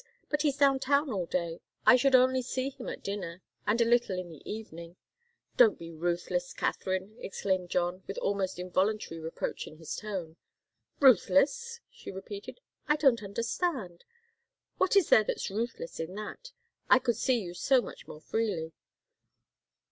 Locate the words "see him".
2.41-2.89